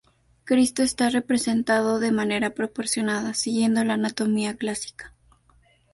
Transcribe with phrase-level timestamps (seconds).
[0.45, 5.13] Cristo está representado de manera proporcionada, siguiendo la anatomía clásica.